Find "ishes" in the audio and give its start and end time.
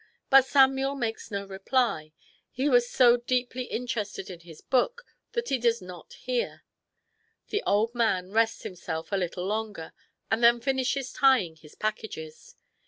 10.79-11.13